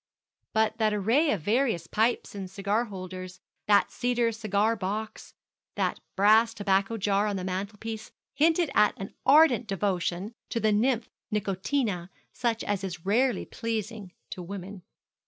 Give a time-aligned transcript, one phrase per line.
[0.53, 5.35] But that array of various pipes and cigar holders that cedar cigar box
[5.75, 11.07] that brass tobacco jar on the mantelpiece, hinted at an ardent devotion to the nymph
[11.31, 14.81] Nicotina such as is rarely pleasing to woman.